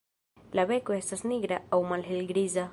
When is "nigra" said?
1.33-1.61